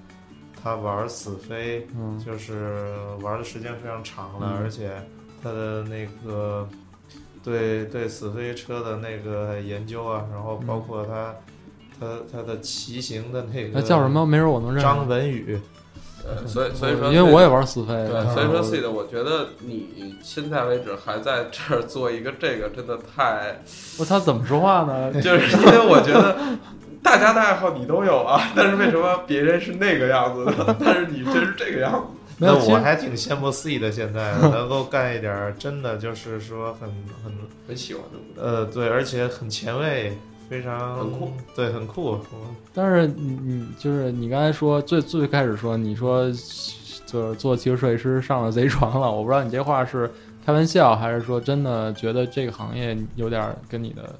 [0.64, 4.92] 他玩死飞，嗯就是玩的时间非常长了，嗯而且
[5.44, 6.70] 他的那个
[7.44, 11.36] 对对死飞车的那个研究啊，然后包括他、
[12.00, 14.26] 他他的骑行的那个那叫什么？
[14.26, 14.84] 没准我能认识。
[14.84, 15.60] 张文宇，
[16.28, 23.62] 呃，所以所以说，因为我也玩四飞，对，嗯所以说我 C 的，我觉得你现在为止还在这儿做一个这个，真的太，
[23.98, 25.12] 我操，怎么说话呢？
[25.22, 26.38] 就是因为我觉得
[27.04, 32.18] 大家的爱好你都有啊，但是为什么别人是那个样子的，但是你却是这个样子？
[32.44, 36.90] 那我还挺羡慕 C 的，现在能够干一点儿真的就是说很
[37.24, 37.32] 很
[37.68, 38.02] 很喜欢
[38.36, 40.18] 的，呃对，而且很前卫，
[40.52, 42.20] 非常很酷，对，很酷。
[42.74, 46.30] 但是你你就是你刚才说最最开始说你说
[47.06, 50.12] 就是做汽车设计师上了贼船了，我不知道你这话是
[50.46, 54.20] 开玩笑还是说真的觉得这个行业有点儿跟你的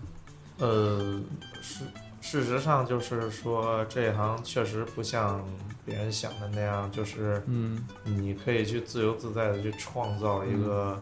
[0.60, 1.20] 呃，
[1.62, 1.84] 事
[2.22, 5.44] 事实上就是说，这一行确实不像
[5.86, 10.98] 别人想的那样，就是嗯你可以去自由自在的去创造一个、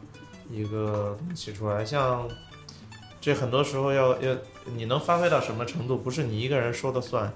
[0.50, 1.86] 一个东西出来。
[1.86, 2.28] 像
[3.22, 4.36] 这很多时候要要
[4.76, 7.32] 你能发挥到什么程度，不是你一个人说的算，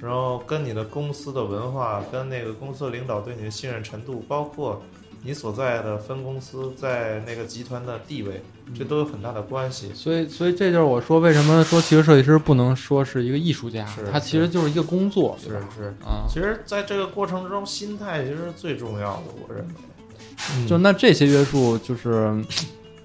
[0.00, 4.82] 然后跟你的公司的文化，跟那个公司的领导对你的信任程度，包括
[5.22, 8.42] 你所在的分公司在那个集团的地位，
[8.76, 9.92] 这都有很大的关系。
[9.92, 15.68] 所以，所以这就是我说为什么说汽车设计师不能说是一个艺术家是，他其实就是一个工作，对吧？
[15.76, 20.66] 是，啊，其实在这个过程中，心态其实是最重要的，我认为。
[20.66, 22.42] 就那这些约束，就是，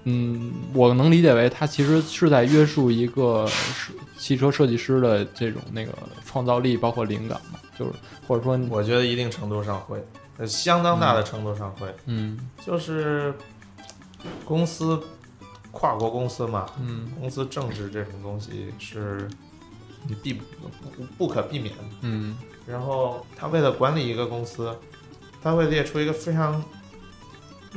[0.08, 5.92] 嗯，我能理解为他其实是在约束一个是汽车设计师的这种那个
[6.24, 7.92] 创造力，包括灵感嘛，就是
[8.26, 10.00] 或者说，我觉得一定程度上会，
[10.38, 12.38] 呃，相当大的程度上会，嗯。
[12.64, 13.34] 就是
[14.44, 15.02] 公司
[15.72, 17.10] 跨国公司嘛，嗯。
[17.18, 19.28] 公司政治这种东西是
[20.06, 20.42] 你避不
[20.96, 21.82] 不不可避免的。
[22.02, 22.36] 嗯。
[22.64, 24.72] 然后他为了管理一个公司，
[25.42, 26.62] 他会列出一个非常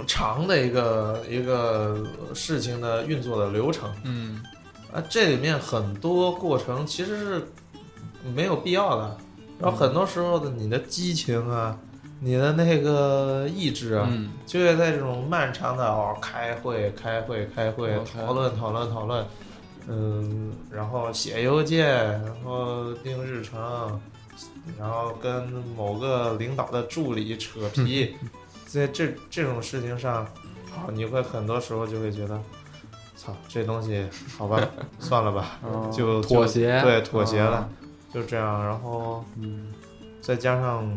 [0.06, 3.90] 长的一个一个事情的运作的流程。
[4.04, 4.42] 嗯。
[4.92, 7.48] 啊，这里面很多过程其实是
[8.34, 9.18] 没有必要的。
[9.60, 11.78] 然后很多时候的你的激情啊，
[12.20, 14.32] 你的那个意志啊，嗯。
[14.48, 19.26] 就会在这种漫长的哦，开会、开会、开会讨论、讨论、讨论，
[19.88, 21.86] 嗯，然后写邮件，
[22.24, 24.02] 然后定日程，
[24.80, 28.16] 然后跟某个领导的助理扯皮，
[28.72, 30.26] 在这这种事情上，
[30.72, 32.40] 好，你会很多时候就会觉得，
[33.16, 34.62] 操，这东西好吧，
[35.00, 37.70] 算了吧，哦就妥协，对，妥协了，啊
[38.14, 39.74] 就这样，然后嗯
[40.22, 40.88] 再加上。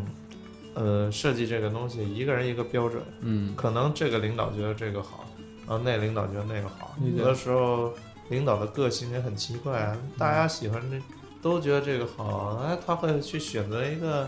[0.75, 5.23] 呃，设计这个东西，一个人一个标准，嗯可能这个领导觉得这个好，
[5.67, 6.95] 然后那领导觉得那个好。
[7.15, 7.93] 有的时候
[8.29, 10.99] 领导的个性也很奇怪，大家喜欢这
[11.43, 14.27] 都觉得这个好，哎，他会去选择一个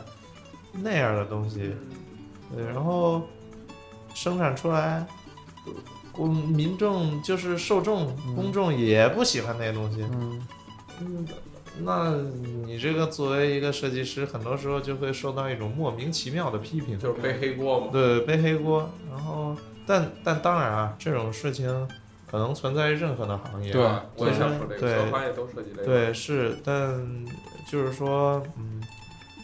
[0.71, 1.73] 那样的东西，
[2.55, 3.21] 对，然后
[4.13, 5.05] 生产出来，
[6.11, 10.01] 公民众就是受众公众也不喜欢那些东西。
[10.03, 10.47] 嗯
[11.01, 11.27] 嗯，
[11.81, 12.15] 那
[12.65, 17.87] 你这个作为一个设计师，很多时候就会受到一种莫名其妙的批评，就是背黑锅嘛。
[17.91, 18.89] 对，背黑锅。
[19.11, 19.53] 然后，
[19.85, 21.67] 但但当然啊，这种事情
[22.31, 23.73] 可能存在于任何的行业。
[23.73, 23.81] 对
[24.15, 25.85] 我也想说这个，对所有行业都涉及这个。
[25.85, 27.25] 对是，但
[27.69, 28.81] 就是说，嗯，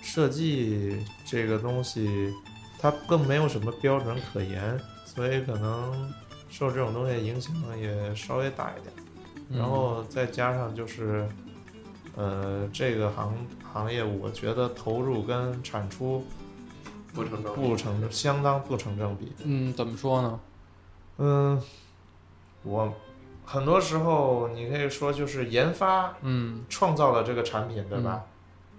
[0.02, 2.34] 设计这个东西，
[2.82, 6.12] 它更没有什么标准可言，所以可能
[6.50, 8.94] 受这种东西影响也稍微大一点。
[9.50, 11.28] 嗯然后再加上就是，
[12.15, 13.36] 呃，这个行
[13.74, 16.26] 行业，我觉得投入跟产出
[17.13, 19.34] 不成正比不成相当不成正比。
[19.44, 20.39] 嗯，怎么说呢？
[21.17, 21.62] 嗯，
[22.63, 22.94] 我
[23.46, 28.24] 很多时候你可以说就是研发嗯创造了这个产品，对吧？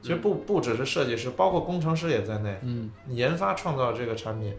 [0.02, 2.58] 其实不不只是设计师，包括工程师也在内。
[2.62, 4.52] 嗯你研发创造这个产品，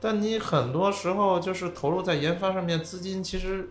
[0.00, 3.68] 但你很多时候就是投入在研发上面，资金其实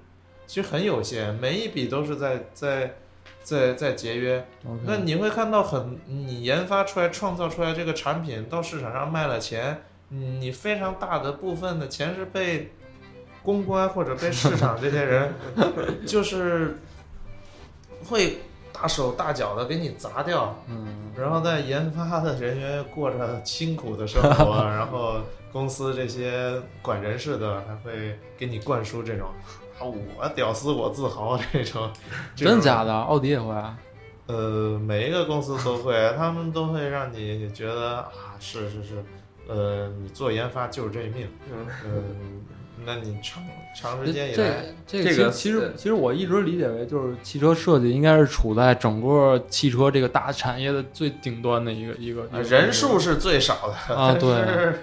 [0.47, 2.95] 其实很有限，每一笔都是在在
[3.43, 4.45] 在在节约。
[4.85, 12.71] 那你会看到很，你研发出来、创造出来这个产品到市场上卖了钱，嗯你非常大的部分的钱是被
[13.43, 15.33] 公关或者被市场这些人，
[16.07, 16.77] 就是
[18.05, 18.37] 会
[18.73, 25.19] 大手大脚的给你砸掉，嗯然后在研发的人员过着辛苦的生活， 然后
[25.51, 29.27] 公司这些管人事的还会给你灌输这种
[29.79, 31.91] 啊我屌丝我自豪这种，
[32.35, 32.93] 这种 真假的？
[32.93, 33.77] 奥迪也会啊？
[34.27, 39.03] 呃，每一个公司都会，他们都会让你觉得啊，是是是，
[39.47, 42.03] 呃，你做研发就是这命，嗯嗯、
[42.85, 43.43] 那你长
[43.75, 54.79] 长时间以来，这这个其实其实我一直理解为就是汽车设计应该是处在整个汽车这个大产业的最顶端的一个一个一个呃人数是最少的，啊但是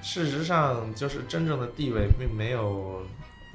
[0.00, 3.02] 事实上就是真正的地位并没有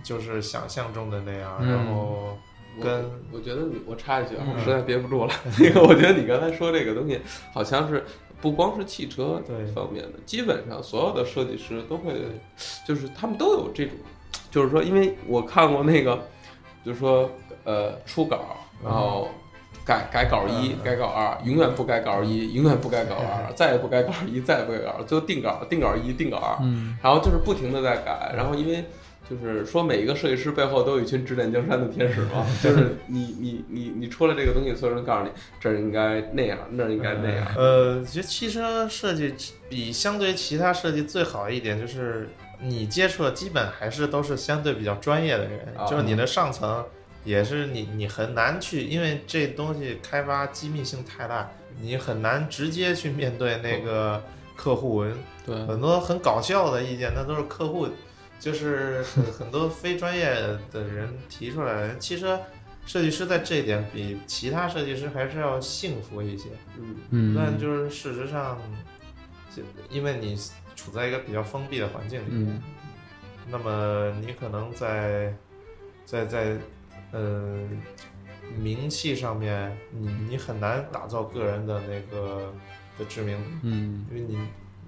[0.03, 1.69] 就是想象中的那样，嗯。
[1.69, 2.37] 然后
[2.81, 4.53] 跟我觉得你，我插一句啊，嗯。
[4.53, 5.33] 我实在憋不住了。
[5.59, 7.19] 那个，我觉得你刚才说这个东西，
[7.53, 8.03] 好像是
[8.43, 9.65] 不光是汽车对。
[9.67, 12.13] 方面的，基本上所有的设计师都会，
[12.85, 13.95] 就是他们都有这种，
[14.51, 16.27] 就是说，因为我看过那个，
[16.85, 17.31] 就是说，
[17.63, 19.29] 呃，初稿，然后
[19.85, 26.97] 改改稿一嗯，改稿二，永远不改稿一，永远不改稿二， 再也不改稿一，再也不改最后定稿，定稿一，定稿二，嗯。
[27.01, 28.83] 然后就是不停的在改，然后因为
[29.29, 39.33] 就是说每一个设计师背后都有一群指点江山的天使嘛， 就是你你你你出了这个东西，所有人告诉你这儿应该那样，那儿应该那样，呃，其实汽车设计
[39.69, 42.29] 比相对其他设计最好一点，就是
[42.61, 45.85] 你接触的基本还是都是相对比较专业的人，啊。
[45.85, 46.83] 就是你的上层
[47.23, 51.49] 也是你你很难去，因为这东西开发机密性太大，
[51.81, 54.21] 你很难直接去面对那个
[54.55, 55.05] 客户，
[55.45, 55.55] 对。
[55.65, 57.87] 很多很搞笑的意见，那都是客户，
[58.43, 60.25] 就是很很多非专业
[60.69, 61.97] 的人提出来的。
[61.97, 62.37] 汽车
[62.85, 66.49] 设计师在这一点比其他设计师还是要幸福一些。
[66.77, 68.59] 嗯嗯，但就是事实上，
[69.55, 70.37] 就因为你
[70.75, 72.61] 处在一个比较封闭的环境里面，嗯
[73.49, 75.33] 那么你可能在
[76.03, 76.57] 在在
[77.13, 77.57] 呃
[78.57, 82.53] 名气上面，你你很难打造个人的那个
[82.99, 84.37] 的知名度，嗯因为你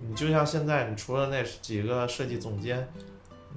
[0.06, 2.86] 你就像现在，你除了那几个设计总监。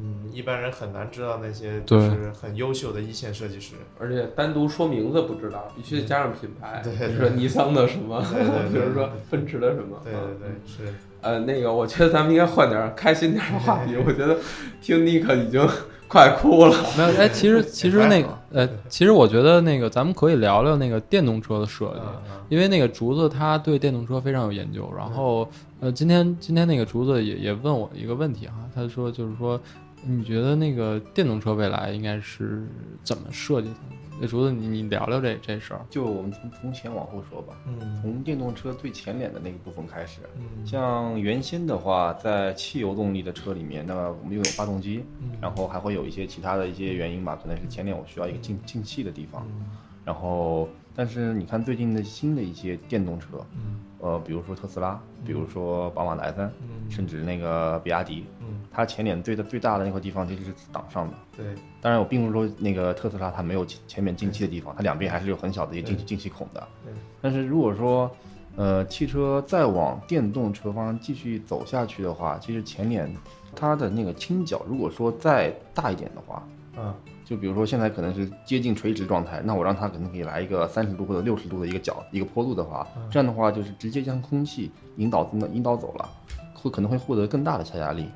[0.01, 3.74] 嗯，一般人很难知道那些就是很优秀的一线设计师。
[3.99, 6.80] 而且单独说名字不知道，必须得加上品牌。
[6.84, 10.01] 对比如说尼桑的什么，对对对 比如说奔驰的什么。
[10.05, 10.94] 对对对，是。
[11.20, 13.96] 呃，那个，我觉得咱们应该换点儿开心点儿的话题。
[13.96, 14.36] 我觉得
[14.80, 15.68] 听尼克已经
[16.07, 16.76] 快哭了。
[16.96, 22.01] 没有哎，其实其实那个呃，其实我觉得那个咱们可以聊聊那个电动车的设计。
[22.49, 25.46] 因为那个竹子他对电动车非常有研究，然后
[25.80, 29.61] 呃，今天今天那个竹子也也问我一个问题哈，他说就是说，
[30.05, 32.66] 你觉得那个电动车未来应该是
[33.03, 33.74] 怎么设计的？
[34.20, 35.80] 那竹子你你聊聊这这事儿。
[35.88, 40.20] 就我们从从前往后说吧，嗯从电动车最前脸的那个部分开始。
[40.36, 49.46] 嗯像原先的话，在汽油动力的车里面，那么我们又有发动机，嗯然后还会有一些其他的一些原因吧，可能是前脸我需要一个进进气的地方。
[49.51, 49.66] 嗯
[50.05, 61.14] 然后，但是你看最近的新的一些电动车，嗯呃，比如说特斯拉，比如说宝马的 i 三嗯甚至那个比亚迪，嗯，它前脸最的最大的那块地方其实是挡上的。
[61.36, 61.46] 对，
[61.80, 66.92] 当然，我并不是说那个特斯拉它没有前前面进气的地方，它两边还是有很小的一个进气进气孔的对。
[67.20, 68.11] 但是如果说，
[68.57, 73.12] 呃，汽车再往电动车方向继续走下去的话，其实前脸
[73.55, 76.46] 它的那个倾角，如果说再大一点的话，
[76.76, 76.94] 嗯
[77.29, 86.09] 就比如说现在可能是接近垂直状态，那我让它可能可以来一个三十度或者六十度的一个角一个坡度的话，这样的话就是直接将空气引导引导走了，
[86.55, 88.09] 会可能会获得更大的下压力。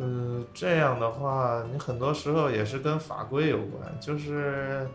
[0.00, 4.88] 呃，这样的话，你很多时候也是跟法规有关，就是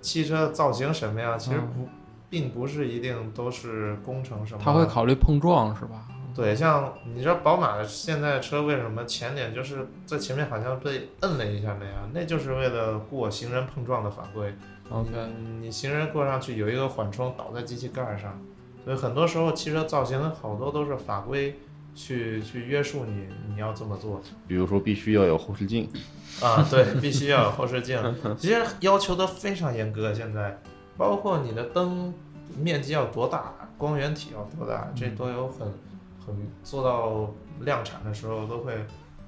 [0.00, 1.86] 汽车造型什么样，其实不，
[2.30, 4.60] 并不是一定都是工程什么。
[4.64, 6.08] 他会考虑碰撞是吧？
[6.34, 14.54] 对，像你知道宝马的现在车为什么前脸就是在前面好像被摁了一下那样，那就是为了过行人碰撞的法规。
[14.90, 18.40] OK，嗯你行人过上去有一个缓冲倒在机器盖上，
[18.84, 21.58] 所以很多时候汽车造型好多都是法规
[21.94, 24.20] 去去约束你，你要这么做。
[24.48, 25.88] 比如说必须要有后视镜，
[26.42, 27.98] 啊，对，必须要有后视镜，
[28.38, 30.12] 其实要求都非常严格。
[30.12, 30.58] 现在，
[30.96, 32.12] 包括你的灯
[32.56, 35.68] 面积要多大，光源体要多大，这都有很
[36.30, 38.74] 很做到量产的时候都会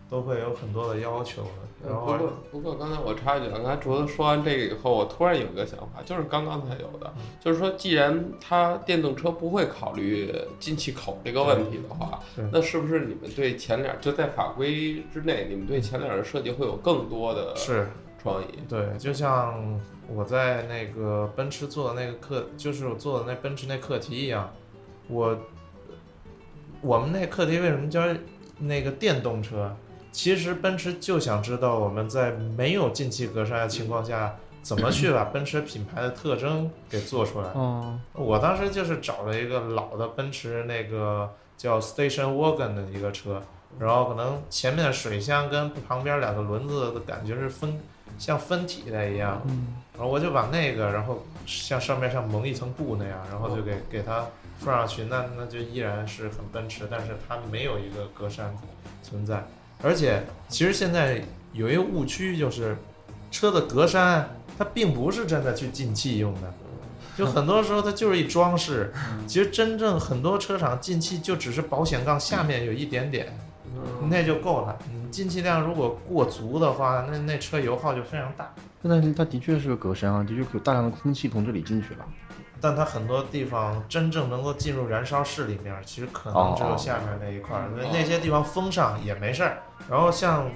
[0.09, 1.49] 都会有很多的要求的。
[1.85, 12.21] 然后不过不过，刚才我插一句啊，刚才竹子说完这个以后，我突然有一个想法，就是刚刚才有的，就是说，既然它电动车不会考虑进气口这个问题的话，
[12.53, 17.89] 那是不是你们对前脸就在法规之内，你们对前脸的设计会有更多的是
[18.23, 18.47] 创意？
[18.69, 19.81] 对，就像
[20.15, 24.53] 我在那个奔驰做的那个课，就是我做的那奔驰那课题一样，
[25.09, 25.37] 我
[26.83, 28.03] 我们那课题为什么叫
[28.59, 29.75] 那个电动车？
[30.11, 37.49] 其实奔驰就想知道我们在没有进气格栅的情况下，怎么去把 奔驰品牌的特征给做出来。
[37.55, 43.43] 嗯我当时就是找了一个老的奔驰那个叫 Station Wagon 的一个车，
[43.79, 47.81] 然后可能前面的水箱跟旁边两个轮子的感觉是分
[48.19, 54.27] 像分体的一样，嗯然后我就把那个，然后像上面像蒙一层布那样，然后就给给它
[54.65, 58.45] 放上去，那那就依然是很奔驰，但是它没有一个格栅
[59.03, 59.45] 存在，
[59.83, 62.77] 而且其实现在有一个误区就是，
[63.31, 64.25] 车的格栅
[64.57, 66.55] 它并不是真的去进气用的。
[67.15, 68.91] 就很多时候它就是一装饰，
[69.27, 73.37] 其实真正很多车厂进气就只是保险杠下面有一点点，
[73.75, 74.79] 嗯那就够了。
[74.91, 78.55] 你进气量如果过足的话，那那车油耗就非常大。
[78.83, 82.07] 但是它的确是个格栅啊，的确有大量的空气从这里进去了。
[82.63, 89.59] 但它很多地方真正能够进入燃烧室里面，其实可能只有下面那一块儿，因为那些地方封上也没事儿。
[89.91, 90.49] 然后像，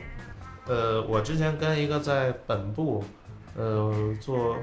[0.66, 3.04] 呃，我之前跟一个在本部，
[3.57, 4.57] 呃，做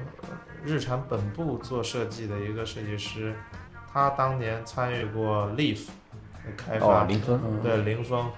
[0.64, 3.36] 日产本部做设计的一个设计师，
[3.91, 5.88] 他当年参与过 Leaf
[6.46, 8.32] 的开发，哦，零峰，对凌风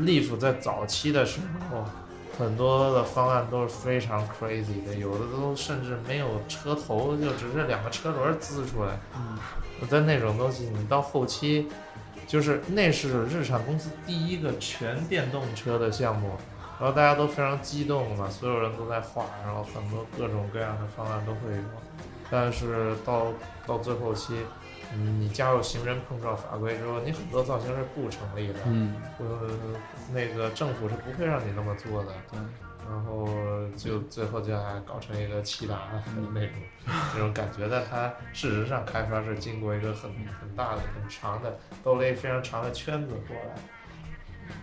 [0.00, 1.84] ，Leaf 在早期的时候，
[2.38, 8.98] 很多的方案都是非常 crazy 的，有的都甚至没有车头，就只是两个车轮滋出来。
[9.16, 9.38] 嗯，
[9.90, 11.68] 但那种东西，你到后期，
[12.26, 16.30] 就是那是日产公司第一个全电动车的项目，
[16.78, 21.62] 然后大家都非常激动嘛，所有人都在画，然后很多各种各样的方案都会有，
[22.30, 23.28] 但是到
[23.66, 24.34] 到最后期。
[24.94, 28.60] 嗯，你加入行人碰撞法规之后，你很多造型是不成立的。
[28.66, 29.50] 嗯呃，
[30.12, 32.12] 那个政府是不会让你那么做的。
[32.30, 32.38] 对，
[32.88, 33.26] 然后
[33.76, 36.50] 就最后就还搞成一个欺打的那种
[37.14, 40.10] 那种感觉，但它事实上开发是经过一个很
[40.40, 43.54] 很大的、很长的兜了一非常长的圈子过来。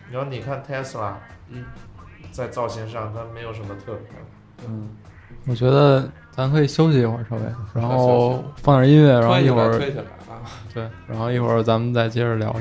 [0.10, 1.16] 然后你看 Tesla，
[1.50, 1.66] 嗯，
[2.32, 4.96] 在造型上它没有什么特别，嗯，
[5.46, 7.42] 我觉得咱可以休息一会儿，稍微，
[7.74, 10.40] 然后放点音乐，然后一会儿推起来啊！
[10.74, 12.56] 对，然后一会儿咱们再接着聊。